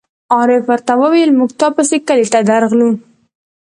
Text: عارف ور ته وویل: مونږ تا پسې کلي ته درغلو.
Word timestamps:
عارف 0.35 0.63
ور 0.69 0.81
ته 0.87 0.93
وویل: 1.01 1.29
مونږ 1.37 1.51
تا 1.59 1.67
پسې 1.75 1.97
کلي 2.07 2.27
ته 2.33 2.39
درغلو. 2.49 2.89